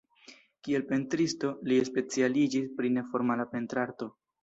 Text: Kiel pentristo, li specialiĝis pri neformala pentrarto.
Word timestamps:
Kiel 0.67 0.85
pentristo, 0.91 1.53
li 1.69 1.79
specialiĝis 1.91 2.75
pri 2.81 2.95
neformala 2.99 3.51
pentrarto. 3.57 4.15